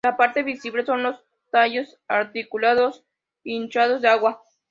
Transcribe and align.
La 0.03 0.17
parte 0.17 0.41
visible 0.41 0.83
son 0.83 1.03
los 1.03 1.23
tallos 1.51 1.99
articulados, 2.07 3.05
hinchados 3.43 4.01
de 4.01 4.07
agua. 4.07 4.41